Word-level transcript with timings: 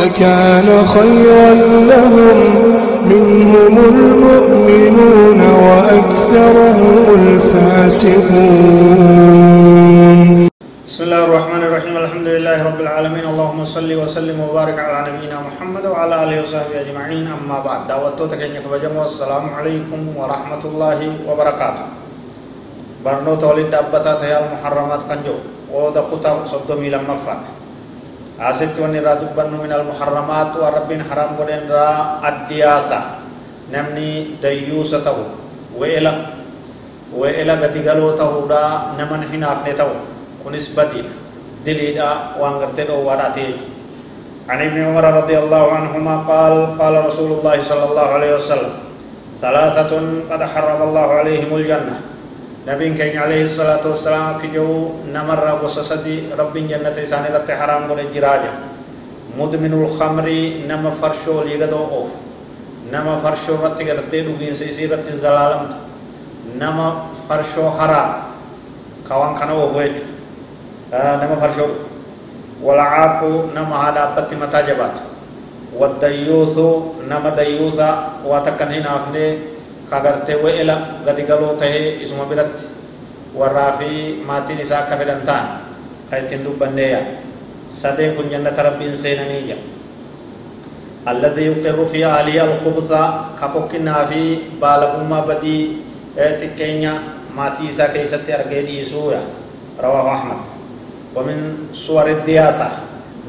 لكان 0.00 0.68
خيرا 0.86 1.50
لهم. 1.92 2.38
منهم 3.06 3.74
المؤمنون 3.92 5.40
وأكثرهم 5.40 7.02
الفاسقون. 7.20 8.58
بسم 10.88 11.02
الله 11.06 11.22
الرحمن 11.24 11.62
الرحيم. 11.62 11.94
الحمد 11.96 12.26
لله 12.26 12.56
رب 12.68 12.80
العالمين. 12.80 13.24
اللهم 13.32 13.60
صل 13.64 13.90
وسلم 14.02 14.40
وبارك 14.40 14.78
على 14.78 14.98
نبينا 15.08 15.38
محمد 15.48 15.84
وعلى 15.86 16.14
آله 16.24 16.36
وصحبه 16.42 16.76
أجمعين. 16.80 17.26
أما 17.30 17.58
بعد 17.66 17.80
دعوتو 17.88 18.26
تكنيك 18.26 18.64
بجمع 18.72 19.02
السلام 19.04 19.44
عليكم 19.58 20.00
ورحمة 20.18 20.62
الله 20.64 21.00
وبركاته. 21.28 21.86
برنو 23.04 23.32
تولد 23.38 23.70
دبتا 23.70 24.12
تيال 24.20 24.44
محرمات 24.54 25.02
كنجو. 25.08 25.36
ودا 25.72 26.02
خطا 26.10 26.30
صدومي 26.52 26.88
لما 26.90 27.16
فات 27.26 27.42
asitti 28.41 28.81
wanni 28.81 28.97
irraa 29.01 29.21
dubbannu 29.21 29.61
min 29.61 29.71
almuharramaatu 29.71 30.61
waan 30.61 30.73
rabbiin 30.81 31.03
haraam 31.05 31.37
godhen 31.37 31.67
irraa 31.69 32.19
addiyaata 32.25 32.99
namni 33.71 34.37
dayyuusa 34.41 34.99
ta'u 35.05 35.25
we'ela 35.77 36.13
we'ela 37.13 37.55
gadigaloo 37.61 38.17
ta'uudha 38.17 38.95
naman 38.97 39.27
hinaafne 39.31 39.73
ta'u 39.77 39.93
kunis 40.43 40.71
badiidha 40.73 41.13
diliidha 41.65 42.37
waan 42.41 42.59
gartee 42.63 42.87
dhoowwaadhaati 42.89 43.41
jechuudha 43.41 43.69
عن 44.51 44.59
ابن 44.61 44.83
عمر 44.83 45.05
رضي 45.23 45.37
الله 45.37 45.65
عنهما 45.71 46.15
قال 46.27 46.53
قال 46.75 46.93
رسول 47.05 47.31
الله 47.39 47.57
صلى 47.63 47.85
الله 47.93 48.07
عليه 48.17 48.31
وسلم 48.35 48.73
ثلاثة 49.41 49.91
قد 50.27 50.41
حرم 50.43 50.79
الله 50.81 51.07
عليهم 51.13 51.49
الجنة 51.55 51.95
نبين 52.66 52.98
كين 52.98 53.14
عليه 53.14 53.46
الصلاة 53.46 53.86
والسلام 53.86 54.42
كجو 54.42 55.06
نمر 55.14 55.44
وسسدي 55.62 56.34
رب 56.34 56.50
جنة 56.50 56.96
إساني 56.98 57.30
رت 57.30 57.46
حرام 57.46 57.86
قل 57.86 58.10
جراجة 58.10 58.52
مدمن 59.38 59.72
الخمر 59.86 60.26
نما 60.66 60.90
فرشو 60.98 61.46
ليغدو 61.46 61.78
أوف 61.78 62.10
نما 62.90 63.22
فرشو 63.22 63.62
رت 63.62 63.78
قرتي 63.78 64.18
دوغين 64.26 64.54
سيسي 64.54 64.90
رت 64.90 65.06
زلالم. 65.06 65.62
نما 66.58 66.86
فرشو 67.28 67.70
حرام 67.78 68.10
كوان 69.08 69.38
كانوا 69.38 69.62
وفيت 69.64 69.96
آه 70.94 71.14
نما 71.22 71.36
فرشو. 71.42 71.66
والعاق 72.62 73.20
نما 73.54 73.76
هذا 73.76 74.02
بت 74.18 74.34
متى 74.34 74.60
جبات 74.66 74.96
والديوث 75.78 76.56
نما 77.10 77.30
ديوثا 77.38 77.90
واتكن 78.26 78.68
هنا 78.74 78.90
kagartee 79.90 80.36
weela 80.44 80.76
gadi 81.06 81.22
galoo 81.22 81.54
tahee 81.60 82.02
isuma 82.02 82.24
biratti 82.30 82.64
warraa 83.38 83.72
fi 83.78 83.88
maatiin 84.26 84.60
isaa 84.64 84.78
akka 84.84 84.96
fedhan 84.96 85.22
ta'an 85.28 85.46
kan 86.10 86.18
ittiin 86.22 86.44
dubbanneeya. 86.44 87.00
Sadeen 87.70 88.14
kun 88.16 88.30
jannata 88.30 88.62
rabbiin 88.62 88.96
seenanii 88.96 89.42
jedha 89.48 89.64
alladhi 91.06 91.46
yuqirru 91.46 91.86
fi 91.92 92.04
ahlihi 92.04 92.40
alkhubtha 92.40 93.02
ka 93.40 93.46
fokkinnaa 93.54 94.06
fi 94.10 94.20
baalagummaa 94.60 95.22
badii 95.28 95.82
xiqqeenya 96.40 96.92
maatii 97.36 97.68
isaa 97.70 97.88
keessatti 97.94 98.32
argee 98.34 98.62
dhiisuu 98.66 99.10
ya 99.12 99.20
rawaahu 99.78 100.08
ahmad. 100.08 100.42
Wamin 101.14 101.68
suwari 101.72 102.14
diyaata 102.26 102.68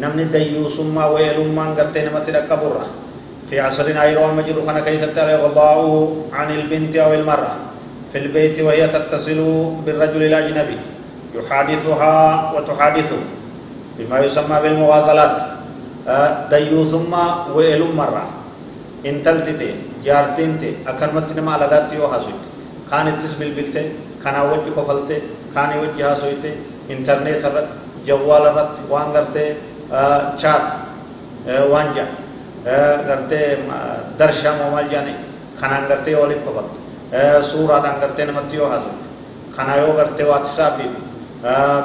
namni 0.00 0.24
dayyuusummaa 0.32 1.10
weelummaan 1.14 1.74
gartee 1.76 2.04
namatti 2.06 2.32
dhaqqaburra. 2.36 2.86
في 3.50 3.60
عصرنا 3.60 4.04
يروى 4.04 4.32
مجر 4.34 4.56
كان 4.66 4.78
كيست 4.80 5.14
الإغضاء 5.18 5.78
عن 6.32 6.48
البنت 6.50 6.96
أو 6.96 7.14
المرأة. 7.14 7.56
في 8.12 8.18
البيت 8.18 8.60
وهي 8.60 8.88
تتصل 8.88 9.38
بالرجل 9.86 10.22
الأجنبي. 10.22 10.78
يحادثها 11.34 12.14
وتحادثه. 12.56 13.20
بما 13.98 14.16
يسمى 14.20 14.56
بالمواصلات. 14.62 15.36
آه، 16.08 16.48
ديو 16.50 16.84
ثم 16.84 17.12
ويل 17.54 17.82
مرة. 17.94 18.24
إن 19.06 19.22
تلتتي 19.22 20.02
جارتنتي 20.04 20.70
أكرمت 20.86 21.38
نما 21.38 21.54
لغات 21.62 21.92
يو 21.92 22.08
حاسويت 22.08 22.42
كان 22.90 23.18
تسبل 23.18 23.50
بلتي 23.54 23.84
كان 24.24 24.36
وجه 24.50 24.70
كفلتي 24.76 25.18
كان 25.54 25.70
وجه 25.78 26.02
حاسويت 26.08 26.44
إنترنت 26.90 27.44
رت 27.54 27.68
جوال 28.06 28.44
رت 28.56 28.74
وان 28.90 29.08
غرتي 29.14 29.46
شات 30.42 30.68
آه، 31.48 31.66
وانجا. 31.70 32.25
Gartee 33.08 33.58
darshaa 34.18 34.54
moomaal 34.60 34.88
jaani 34.94 35.14
kanaan 35.60 35.86
gartee 35.88 36.14
walitti 36.20 36.44
qofatu 36.48 36.74
suuraadhaan 37.50 38.00
gartee 38.00 38.26
namatti 38.26 38.56
yoo 38.56 38.68
haasa'u 38.70 38.94
kana 39.56 39.76
yoo 39.76 39.92
gartee 39.96 40.26
waatisaappii 40.26 40.90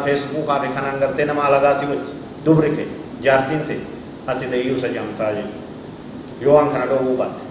feesbuukaa 0.06 0.60
fi 0.62 0.68
kanaan 0.78 1.00
gartee 1.00 1.26
nama 1.26 1.42
alagaatii 1.48 1.88
wajji 1.92 2.14
dubri 2.46 2.70
kee 2.78 2.88
jaartiin 3.24 3.62
ta'e 3.68 3.80
ati 4.28 4.46
dayyuusa 4.52 4.88
jamtaa 4.98 5.32
jechuudha 5.38 6.42
yoo 6.42 6.54
waan 6.56 6.70
kana 6.74 6.86
dhoowwuu 6.90 7.18
baatte 7.18 7.44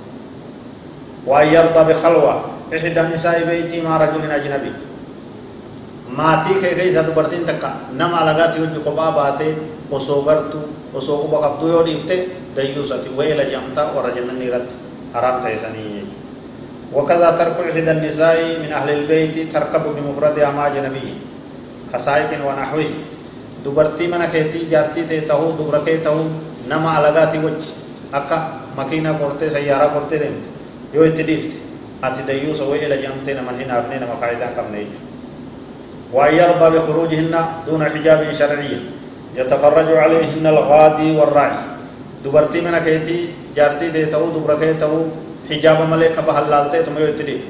waan 1.26 1.52
yarda 1.54 1.84
bikhalwa 1.84 2.34
ihda 2.72 3.02
nisaa'i 3.12 3.42
beeytii 3.48 3.82
maa 3.86 3.98
rajulin 3.98 4.30
ajnabii 4.38 4.74
maatii 6.18 6.60
kee 6.62 6.74
keessa 6.74 7.06
dubartiin 7.06 7.44
takka 7.46 7.70
nama 7.94 8.20
alagaatii 8.22 8.62
wajji 8.66 8.80
kophaa 8.86 9.12
baatee 9.18 9.54
osoo 9.90 10.22
gartu 10.28 10.58
osoo 10.94 11.18
quba 11.22 11.38
qabdu 11.44 11.68
yoo 11.72 11.82
dhiifte 11.86 12.16
dayyuusati 12.56 13.08
weela 13.18 13.44
jamta 13.52 13.82
warra 13.94 14.10
jannanni 14.16 14.46
irratti 14.50 14.74
haraam 15.14 15.42
ta'e 15.42 15.58
sanii 15.58 16.02
وكذا 16.90 17.30
ترك 17.38 17.56
إحدى 17.70 17.90
النساء 17.90 18.38
من 18.62 18.70
أهل 18.74 18.90
البيت 18.90 19.54
تركب 19.54 19.84
بمفردها 19.96 20.50
مع 20.50 20.66
أجنبي 20.74 21.06
كسائق 21.94 22.30
ونحوه 22.46 22.90
دبرتي 23.64 24.04
من 24.10 24.22
كيتي 24.26 24.66
جارتي 24.66 25.06
تهو 25.30 25.54
دبركي 25.54 25.96
تهو 26.02 26.18
نما 26.66 26.90
ألغاتي 26.98 27.38
وجه 27.46 27.70
أكا 28.10 28.38
مكينة 28.78 29.10
قرتي 29.22 29.46
سيارة 29.54 29.86
قرتي 29.94 30.16
دمت 30.18 30.44
يو 30.94 31.06
اتديفت 31.06 31.52
أتي 32.02 32.20
ديوس 32.26 32.58
وإلى 32.58 32.96
جمتي 33.02 33.38
نمن 33.38 33.54
هنا 33.60 33.74
أفني 33.86 33.96
نما 34.02 34.18
فايدان 34.18 34.50
كم 34.58 34.66
نيجو 34.74 34.98
وأن 36.12 36.34
يرضى 36.34 36.66
بخروجهن 36.74 37.34
دون 37.66 37.82
حجاب 37.84 38.20
شرعي 38.32 38.72
يتفرج 39.36 39.88
عليهن 40.02 40.44
الغادي 40.46 41.08
والراعي 41.18 41.60
دبرتي 42.24 42.58
من 42.60 42.74
كيتي 42.84 43.18
جارتي 43.56 43.86
تيتو 43.94 44.24
دبركي 44.34 44.74
تهو 44.82 44.98
حجاب 45.50 45.78
ملك 45.92 46.16
بحلالته 46.26 46.80
تم 46.86 46.96
يتريف 46.98 47.42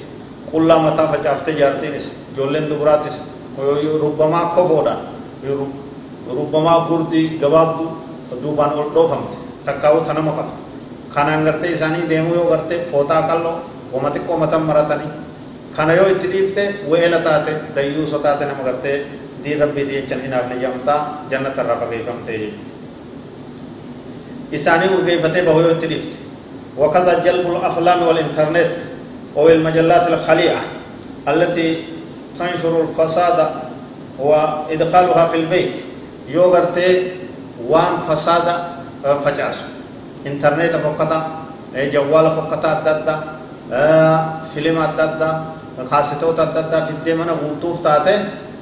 كل 0.53 0.69
متى 0.85 1.05
فجافت 1.13 1.49
جارتينس 1.51 2.07
جولن 2.37 2.65
دبراتس 2.71 3.17
ربما 4.05 4.41
كفودا. 4.57 4.95
ربما 6.39 6.73
غردي 6.89 7.23
غبابدو 7.43 7.87
دوبان 8.43 8.71
ول 8.79 8.89
دوفمت 8.95 9.33
تکاو 9.67 9.97
تنم 10.07 10.29
قبت 10.37 10.59
kanaan 11.15 11.43
gartee 11.45 11.75
isaanii 11.75 12.07
deemuu 12.09 12.35
yoo 12.35 12.51
gartee 12.51 12.87
footaa 12.91 13.23
qalloo 13.29 13.55
wama 13.93 14.11
xiqqoo 14.15 14.37
matan 14.39 14.63
maratanii 14.63 15.11
kana 15.77 15.93
yoo 15.95 16.09
itti 16.15 16.27
dhiifte 16.29 16.63
weela 16.91 17.19
taate 17.27 17.53
dayyuuso 17.77 18.19
taate 18.19 18.45
nama 18.45 18.63
gartee 18.69 18.99
دين 19.45 19.63
ربي 19.63 19.85
دي 19.85 20.01
جن 20.05 20.21
هنا 20.21 20.37
ابن 20.45 20.53
يمتا 20.65 20.97
جنة 21.31 21.57
الرفا 21.59 21.87
كيفم 21.91 22.19
تيجي 22.27 22.51
إساني 24.55 24.87
ورقيفتي 24.93 25.41
بهو 25.47 25.61
يتلفت 25.61 26.13
وكذا 26.79 27.13
جلب 27.25 27.47
الأفلام 27.51 27.99
والإنترنت 28.03 28.73
أو 29.37 29.49
المجلات 29.49 30.05
الخليعة 30.09 30.63
التي 31.29 31.69
تنشر 32.39 32.73
الفساد 32.85 33.39
وإدخالها 34.19 35.27
في 35.27 35.37
البيت 35.37 35.75
يوغرتي 36.29 36.91
وان 37.69 37.93
فساد 38.09 38.47
فجاس 39.25 39.57
إنترنت 40.27 40.73
فقطة 40.77 41.19
جوال 41.77 42.27
فقطة 42.37 42.65
أددا 42.79 43.17
فيلم 44.55 44.79
أددا 45.81 45.91
خاصتوت 45.91 46.39
أددا 46.41 46.81
في 46.85 46.91
الدمنا 46.91 47.33
وطوف 47.33 47.83
تاته 47.85 48.19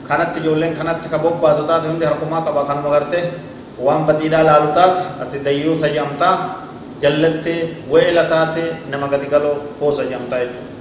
ka 0.08 1.18
bobbaatu 1.20 1.68
taate 1.68 1.84
hundi 1.92 2.04
harkumaa 2.08 2.40
qaba 2.40 2.64
kanuma 2.64 2.88
gartee 2.96 3.28
waan 3.76 4.08
badiidhaa 4.08 4.40
laalu 4.40 4.72
taate 4.72 5.04
ati 5.20 5.44
dayyuusa 5.44 5.92
jamtaa 5.92 6.64
jallattee 7.02 7.84
weela 7.92 8.24
taate 8.24 8.88
nama 8.88 9.04
gadi 9.12 9.28
galoo 9.28 9.76
hoosa 9.80 10.08
jamtaa 10.08 10.40
jechuudha 10.40 10.72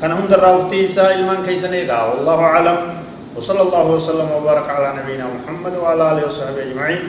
kana 0.00 0.18
hundarraa 0.18 0.58
uftii 0.58 0.82
isaa 0.90 1.14
ilmaan 1.14 1.46
keeysan 1.46 1.74
eegaa 1.74 2.10
wallahu 2.10 2.42
aclam 2.42 2.78
وصلى 3.36 3.62
الله 3.62 3.86
وسلم 3.96 4.28
وبارك 4.28 4.68
على 4.68 4.88
نبينا 5.00 5.24
محمد 5.24 5.74
وعلى 5.80 6.02
اله 6.12 6.22
وصحبه 6.28 6.62
اجمعين 6.68 7.02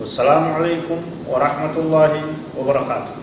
والسلام 0.00 0.52
عليكم 0.52 0.98
ورحمه 1.32 1.74
الله 1.76 2.12
وبركاته 2.60 3.21